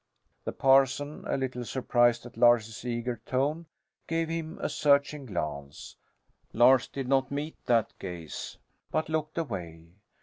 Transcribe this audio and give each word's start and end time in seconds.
The 0.45 0.51
parson, 0.51 1.25
a 1.27 1.37
little 1.37 1.63
surprised 1.63 2.25
at 2.25 2.35
Lars's 2.35 2.83
eager 2.83 3.21
tone, 3.23 3.67
gave 4.07 4.29
him 4.29 4.57
a 4.59 4.67
searching 4.67 5.27
glance. 5.27 5.95
Lars 6.53 6.87
did 6.87 7.07
not 7.07 7.29
meet 7.29 7.63
that 7.67 7.93
gaze, 7.99 8.57
but 8.89 9.09
looked 9.09 9.37
away. 9.37 9.89